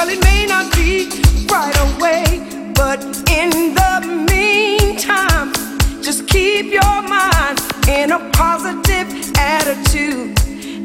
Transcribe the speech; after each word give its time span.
Well, 0.00 0.08
it 0.08 0.24
may 0.24 0.46
not 0.46 0.72
be 0.74 1.10
right 1.52 1.76
away, 1.92 2.24
but 2.74 3.04
in 3.28 3.50
the 3.74 4.26
meantime, 4.32 5.52
just 6.02 6.26
keep 6.26 6.72
your 6.72 7.02
mind 7.02 7.60
in 7.86 8.10
a 8.10 8.30
positive 8.30 9.08
attitude. 9.36 10.40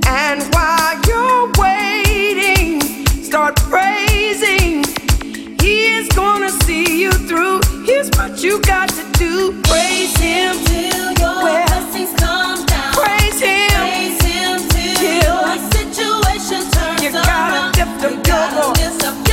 And 0.06 0.44
while 0.54 1.00
you're 1.08 1.50
waiting, 1.58 2.82
start 3.24 3.56
praising. 3.72 4.84
He 5.62 5.96
is 5.96 6.10
gonna 6.10 6.50
see 6.50 7.02
you 7.02 7.12
through. 7.12 7.62
Here's 7.86 8.10
what 8.18 8.44
you 8.44 8.60
got 8.64 8.90
to 8.90 9.04
do: 9.14 9.62
praise 9.62 10.14
Him 10.18 10.58
till 10.66 11.12
your 11.14 11.42
well, 11.42 11.68
blessings 11.68 12.14
come 12.20 12.66
down. 12.66 12.94
Praise 12.94 13.40
Him. 13.40 13.75
you 17.06 17.12
gotta 17.12 17.72
dip 17.78 17.88
them 18.00 18.24
good 18.24 18.66
ones. 18.66 19.25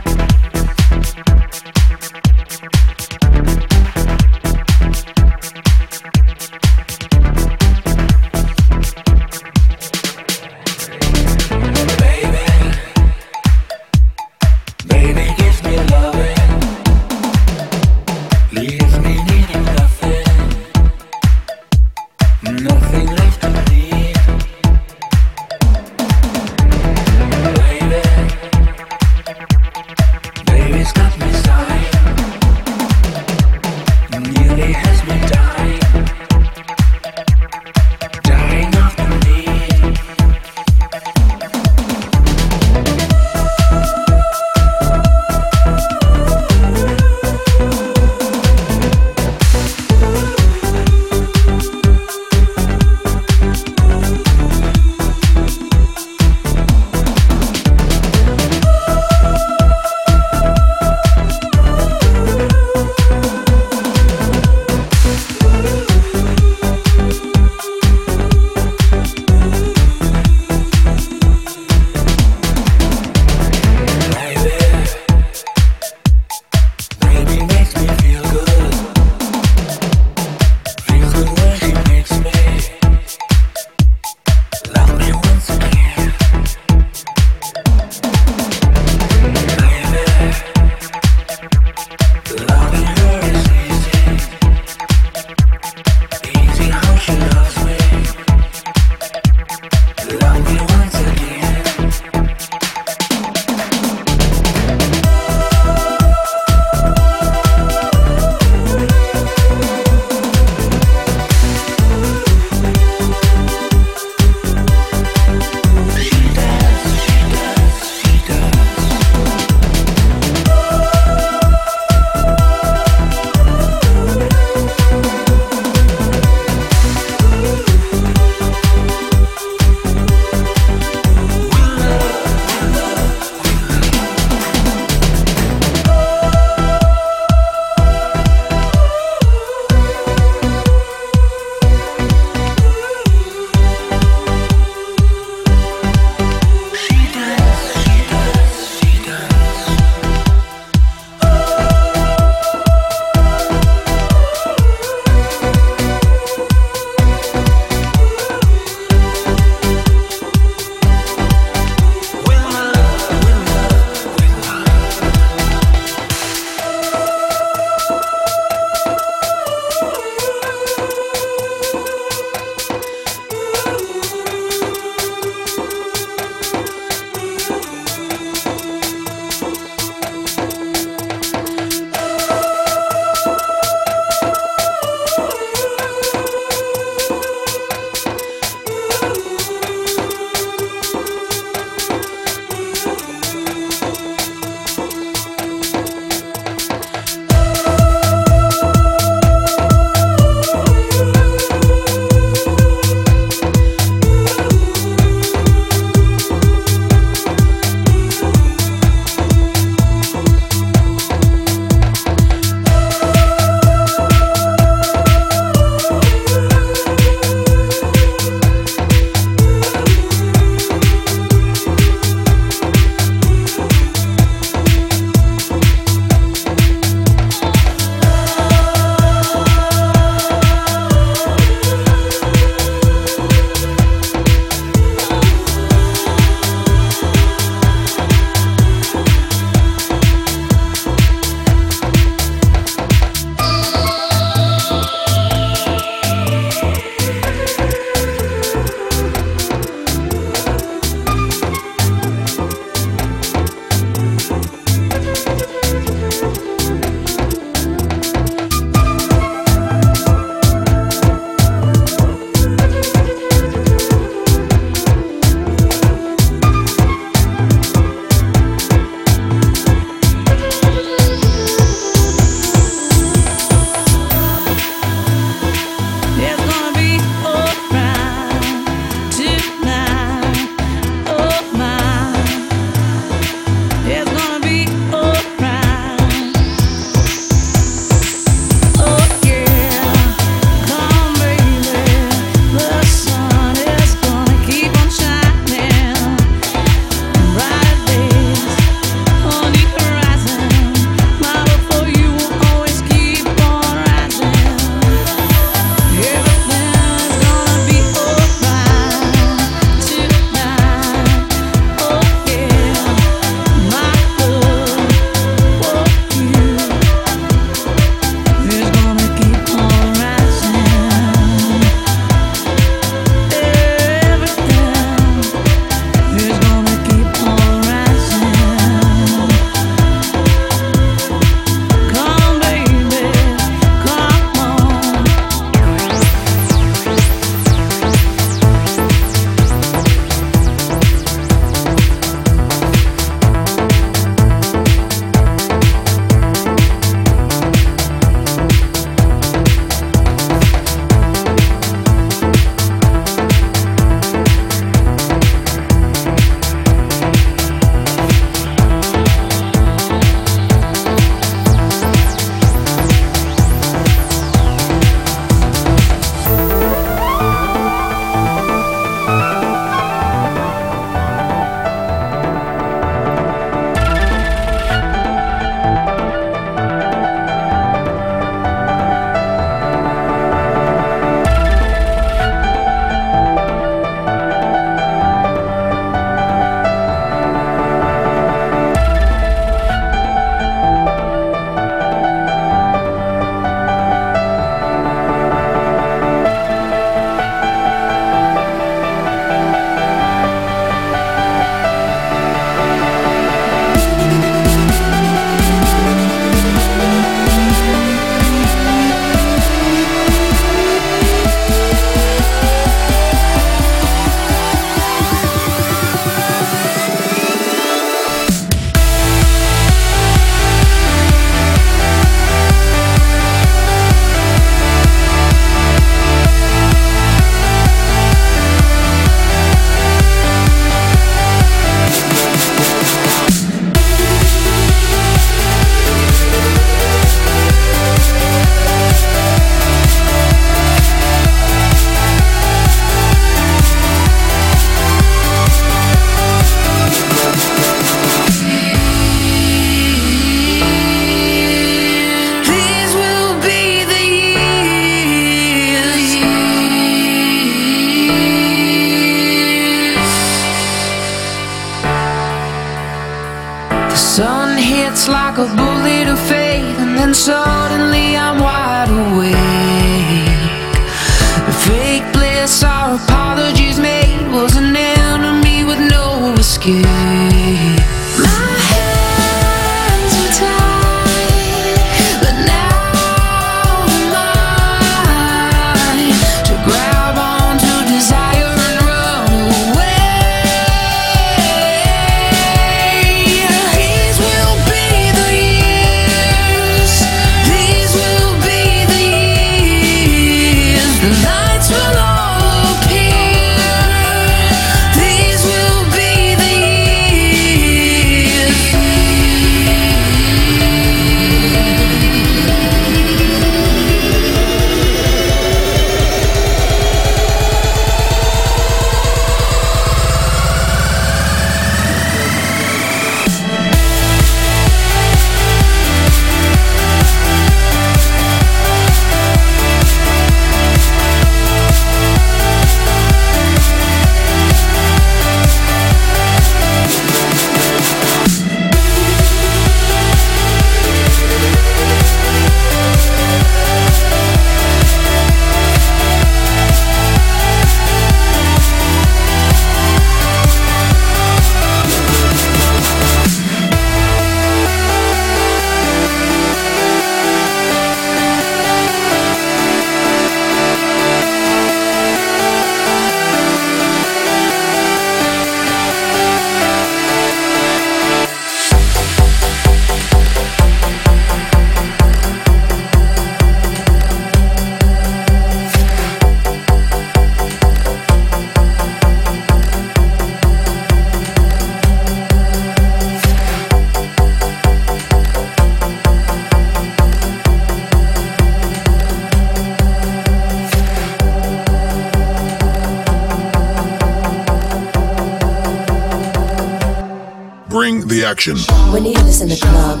Action. 598.34 598.56
When 598.92 599.04
you 599.04 599.12
hear 599.12 599.22
this 599.22 599.40
in 599.42 599.48
the 599.48 599.56
club, 599.56 600.00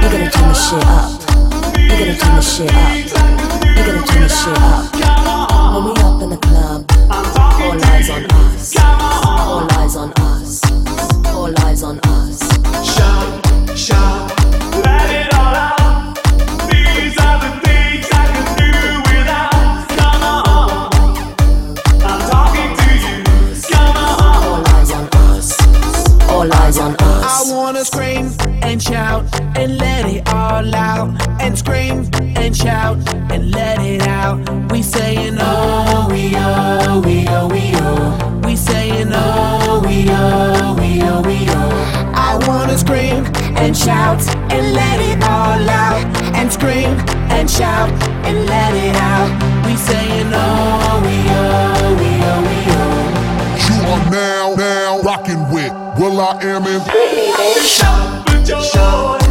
you 0.00 0.08
gotta 0.12 0.30
turn 0.30 0.48
the 0.48 0.54
shit 0.54 0.84
up. 0.86 1.10
You 1.76 1.88
gotta 1.98 2.16
turn 2.22 2.36
the 2.36 2.42
shit 2.52 2.72
up. 2.72 2.94
You 3.66 3.82
gotta 3.86 4.02
turn 4.06 4.22
the 4.22 4.28
shit 4.28 4.58
up. 4.70 4.82
When 5.74 5.82
we 5.86 5.90
up 6.06 6.22
in 6.22 6.30
the 6.30 6.40
club, 6.46 6.80
all 7.10 7.84
eyes 7.90 8.08
on 8.10 8.24
us. 8.24 8.55
I 56.78 56.78
Am 56.78 56.84
in. 59.20 59.25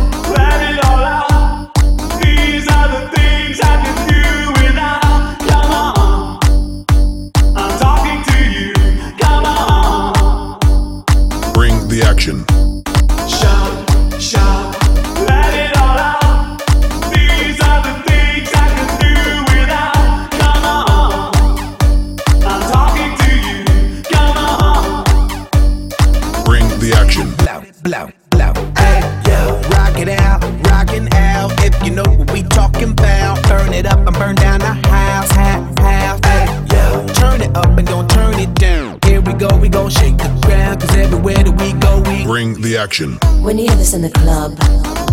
Bring 42.26 42.60
the 42.60 42.76
action. 42.76 43.20
When 43.44 43.60
you 43.60 43.68
hear 43.68 43.76
this 43.76 43.94
in 43.94 44.02
the 44.02 44.10
club, 44.10 44.58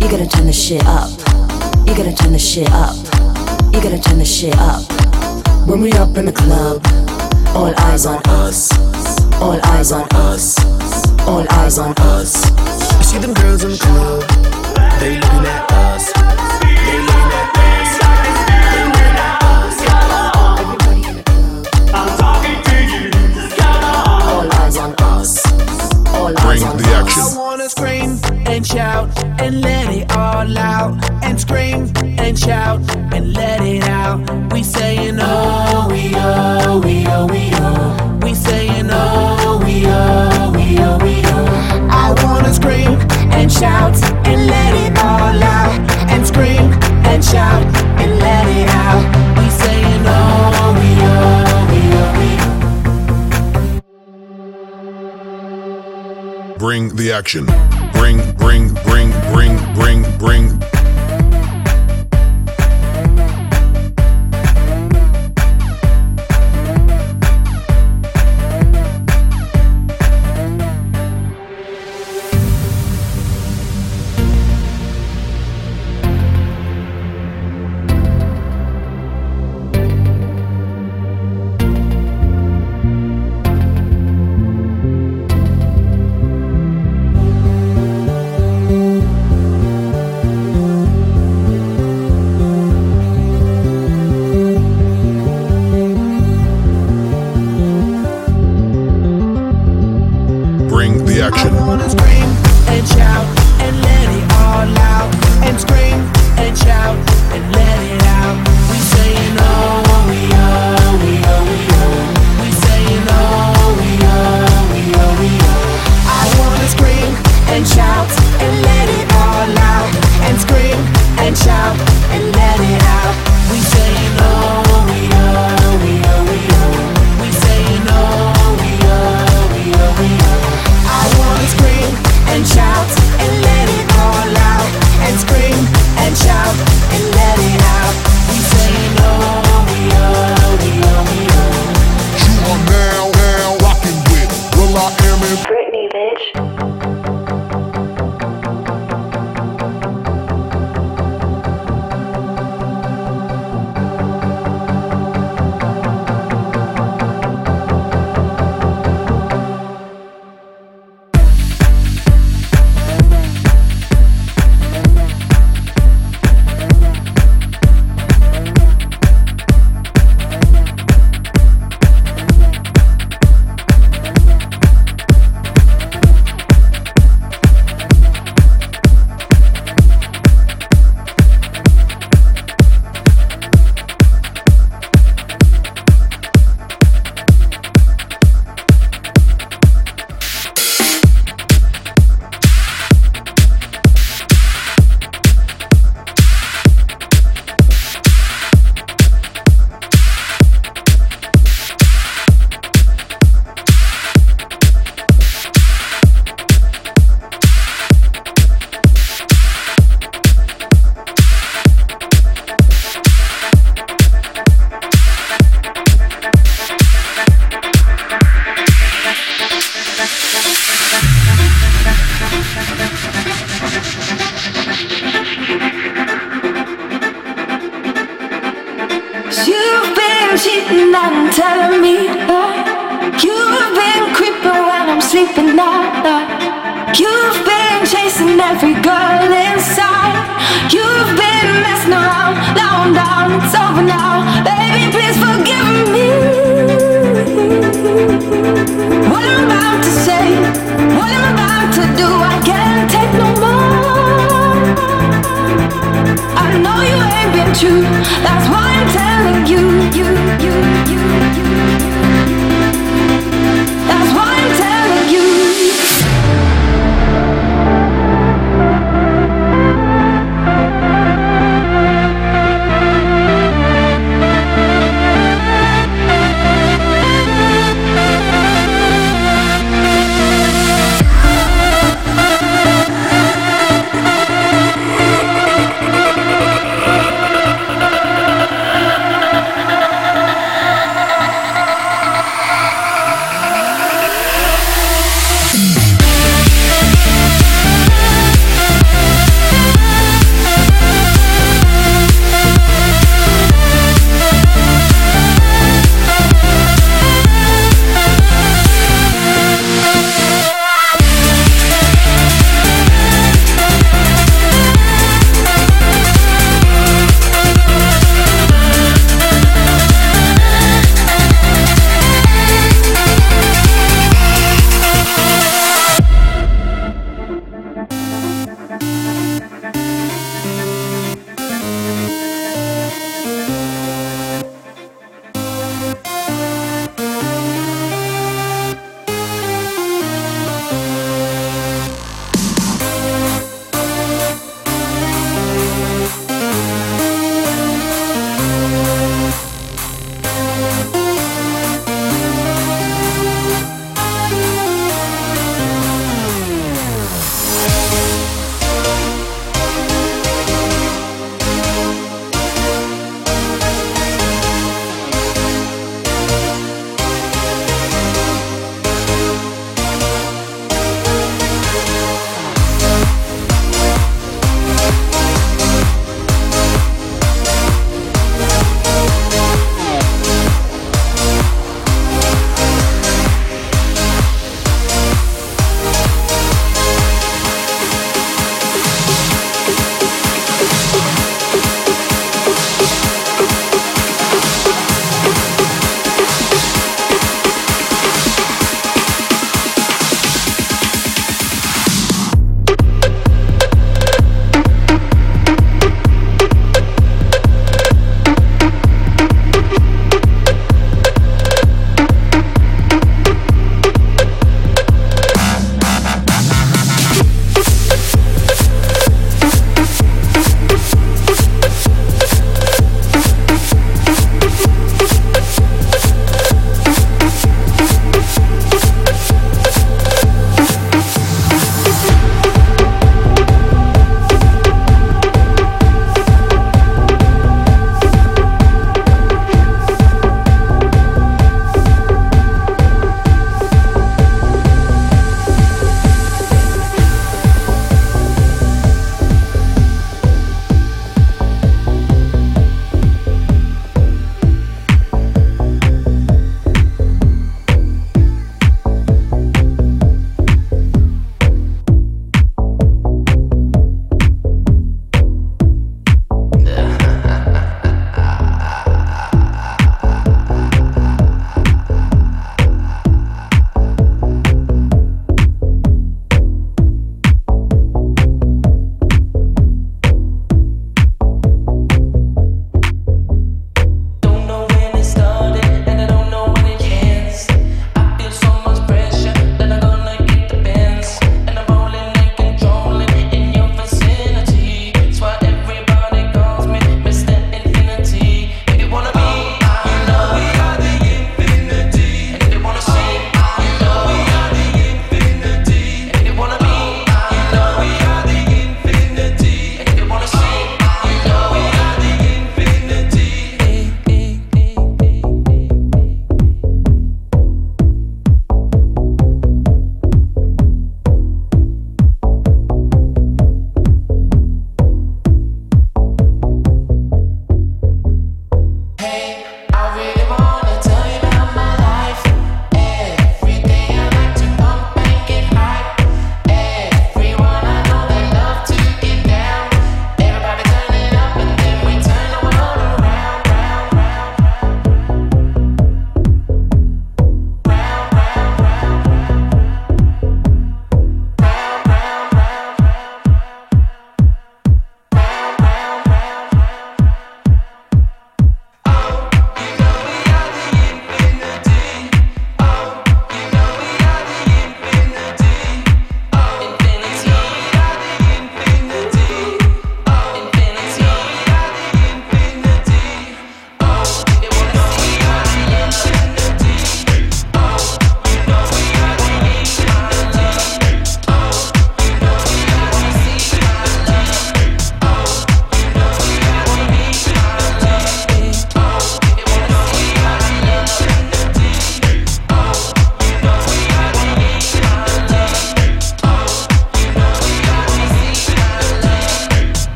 you 0.00 0.08
gotta 0.08 0.26
turn 0.26 0.46
the 0.46 0.54
shit 0.54 0.82
up. 0.86 1.10
You 1.86 1.94
gotta 1.94 2.14
turn 2.14 2.32
the 2.32 2.38
shit 2.38 2.70
up. 2.70 2.96
You 3.74 3.82
gotta 3.82 4.00
turn 4.00 4.18
the 4.18 4.24
shit 4.24 4.56
up. 4.56 4.80
When 5.68 5.82
we 5.82 5.92
up 5.92 6.16
in 6.16 6.24
the 6.24 6.32
club, 6.32 6.80
all 7.54 7.78
eyes 7.84 8.06
on 8.06 8.22
us. 8.24 8.72
All 9.34 9.60
eyes 9.66 9.92
on 9.92 10.08
us. 10.12 10.56
All 11.28 11.44
eyes 11.50 11.78
on 11.78 11.92
us. 11.98 12.42
You 12.96 13.04
see 13.04 13.18
them 13.18 13.34
girls 13.34 13.64
in 13.64 13.72
the 13.72 13.76
club, 13.76 14.22
they 14.98 15.20
looking 15.20 15.44
at 15.44 15.70
us. 15.72 16.63
Bring 26.54 26.76
the 26.76 26.86
action. 26.94 27.22
I 27.22 27.36
wanna 27.36 27.68
scream 27.68 28.20
and 28.46 28.64
shout 28.64 29.10
and 29.40 29.60
let 29.60 29.92
it 29.92 30.08
all 30.12 30.56
out. 30.56 30.94
And 31.24 31.40
scream 31.40 31.92
and 31.96 32.38
shout 32.38 32.80
and 33.12 33.32
let 33.32 33.60
it 33.62 33.82
out. 33.88 34.52
We 34.52 34.62
saying 34.62 35.18
oh, 35.20 35.88
we 35.90 36.12
oh, 36.14 36.80
we 36.84 37.06
oh, 37.08 37.26
we 37.26 37.50
oh. 37.54 38.20
We 38.22 38.34
saying 38.34 38.86
oh, 38.88 39.60
we 39.64 39.84
oh, 39.86 40.52
we 40.54 40.78
oh, 40.78 40.98
we 41.02 41.22
oh. 41.24 41.88
I 41.90 42.14
wanna 42.22 42.54
scream 42.54 43.00
and 43.32 43.52
shout 43.52 43.96
and 44.24 44.46
let 44.46 44.74
it 44.84 44.96
all 44.98 45.42
out. 45.42 45.80
And 46.08 46.24
scream 46.24 46.70
and 47.10 47.24
shout 47.24 47.64
Bring 56.64 56.96
the 56.96 57.12
action. 57.12 57.44
Bring, 57.92 58.16
bring, 58.36 58.72
bring, 58.84 59.10
bring, 59.34 59.74
bring, 59.74 60.18
bring. 60.18 60.73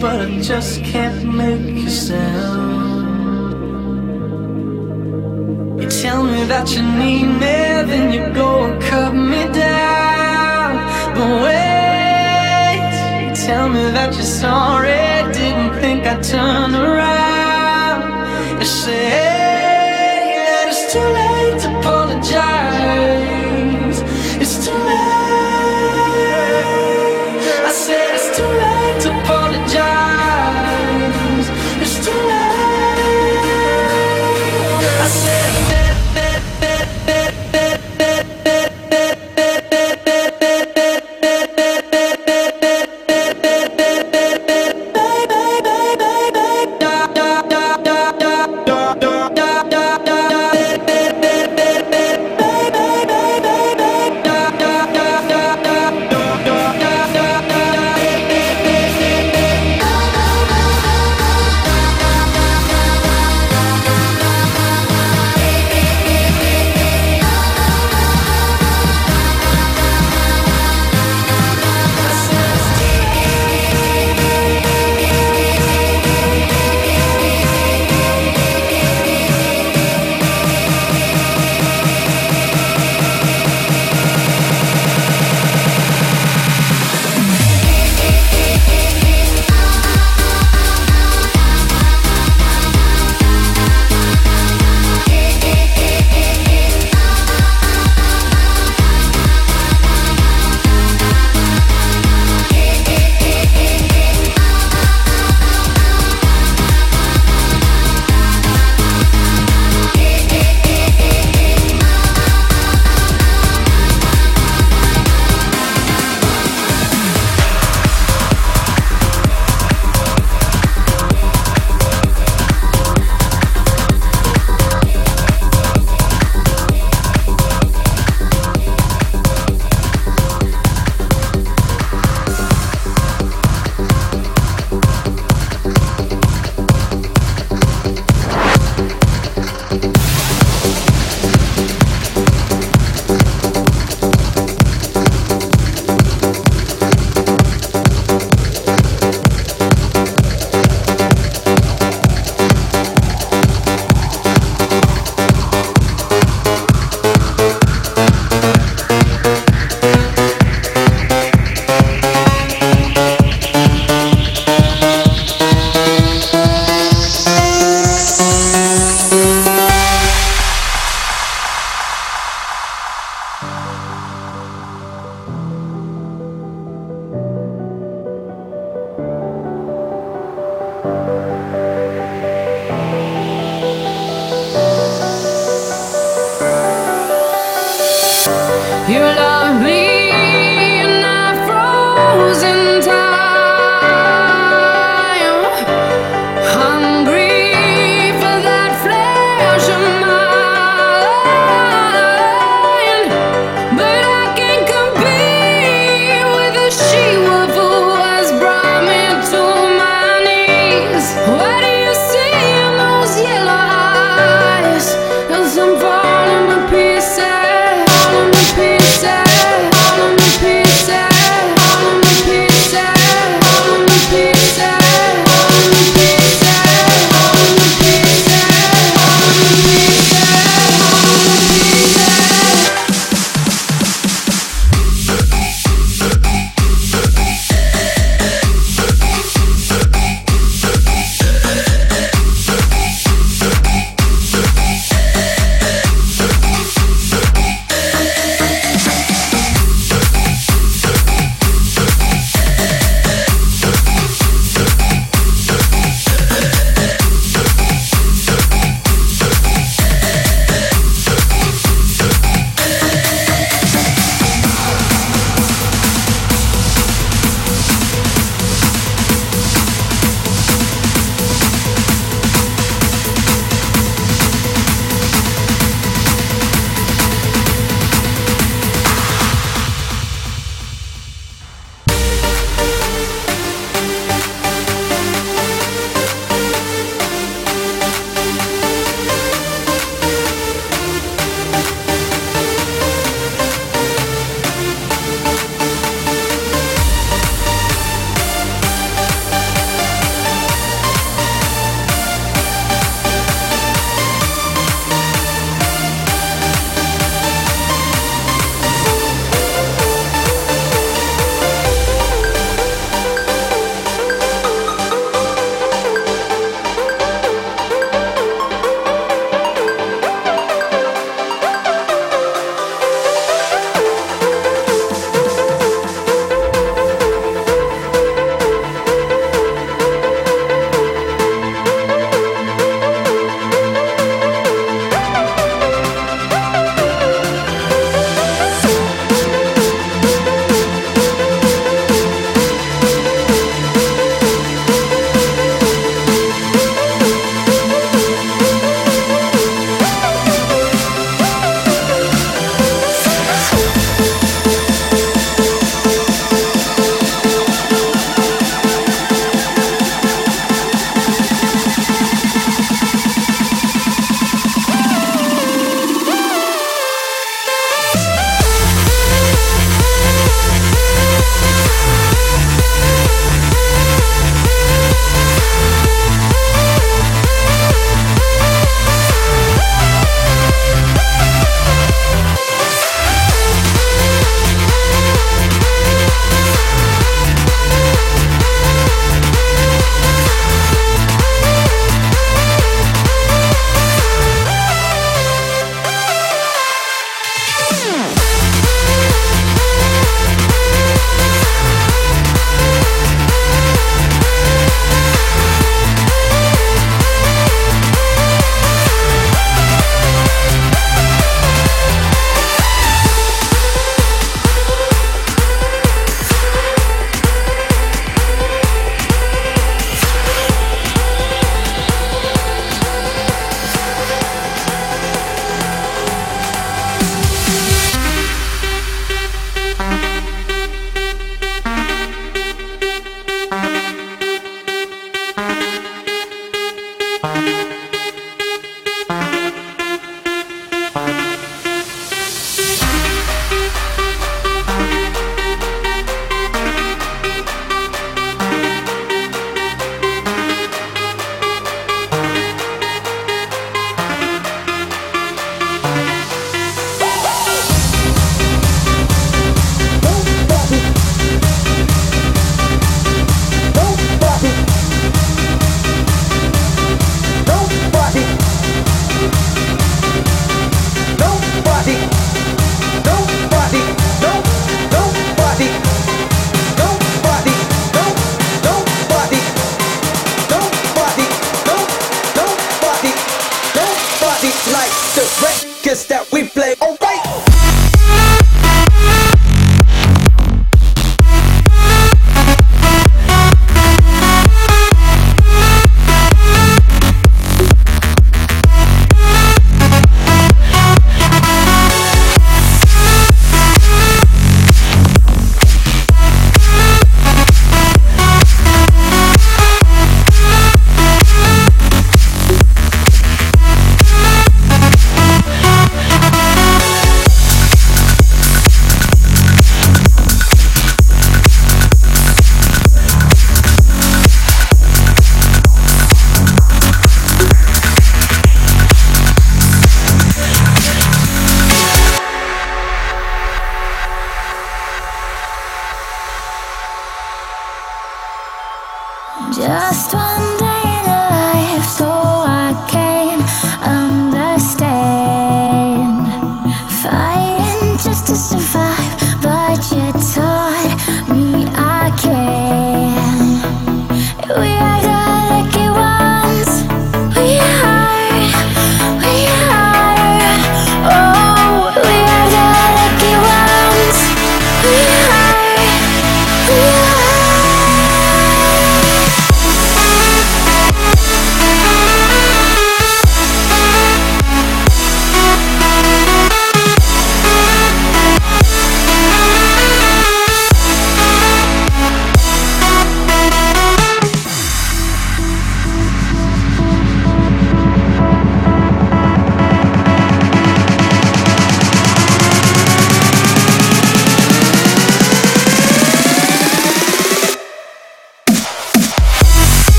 But 0.00 0.20
I 0.20 0.40
just 0.40 0.85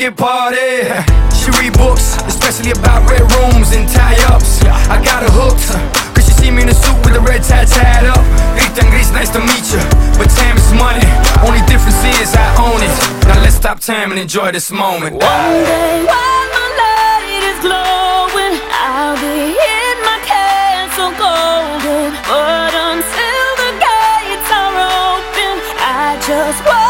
wicked 0.00 0.16
party. 0.16 0.88
She 1.36 1.50
read 1.60 1.72
books, 1.74 2.16
especially 2.24 2.70
about 2.72 3.08
red 3.08 3.20
rooms 3.36 3.72
and 3.72 3.88
tie-ups. 3.88 4.64
I 4.64 5.02
got 5.04 5.22
her 5.22 5.32
hooked, 5.32 5.68
cause 6.14 6.24
she 6.24 6.32
see 6.32 6.50
me 6.50 6.62
in 6.62 6.68
a 6.68 6.74
suit 6.74 6.96
with 7.04 7.16
a 7.16 7.20
red 7.20 7.42
tie 7.42 7.64
tied 7.64 8.06
up. 8.06 8.24
Rita 8.56 8.80
and 8.80 8.90
Greece, 8.90 9.12
nice 9.12 9.30
to 9.30 9.40
meet 9.40 9.66
you, 9.72 9.82
but 10.16 10.28
time 10.40 10.56
is 10.56 10.72
money. 10.72 11.04
Only 11.44 11.60
difference 11.68 12.00
is 12.20 12.34
I 12.34 12.48
own 12.64 12.80
it. 12.80 12.92
Now 13.28 13.42
let's 13.42 13.56
stop 13.56 13.80
time 13.80 14.10
and 14.10 14.20
enjoy 14.20 14.52
this 14.52 14.70
moment. 14.70 15.16
One 15.16 15.20
day 15.20 16.04
while 16.08 16.46
my 16.56 16.66
light 16.80 17.44
is 17.50 17.58
glowing, 17.60 18.56
I'll 18.72 19.16
be 19.20 19.52
in 19.52 19.96
my 20.08 20.18
castle 20.24 21.12
golden. 21.20 22.16
But 22.24 22.72
until 22.72 23.48
the 23.60 23.70
gates 23.84 24.48
are 24.48 24.76
open, 24.80 25.54
I 25.76 26.16
just 26.24 26.64
want 26.64 26.89